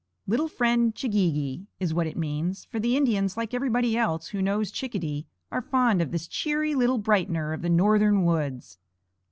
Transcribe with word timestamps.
"Little 0.25 0.47
friend 0.47 0.95
Ch'geegee" 0.95 1.67
is 1.79 1.93
what 1.93 2.07
it 2.07 2.17
means; 2.17 2.65
for 2.65 2.79
the 2.79 2.97
Indians, 2.97 3.37
like 3.37 3.53
everybody 3.53 3.95
else 3.95 4.29
who 4.29 4.41
knows 4.41 4.71
Chickadee, 4.71 5.27
are 5.51 5.61
fond 5.61 6.01
of 6.01 6.09
this 6.09 6.25
cheery 6.27 6.73
little 6.73 6.97
brightener 6.97 7.53
of 7.53 7.61
the 7.61 7.69
northern 7.69 8.25
woods. 8.25 8.79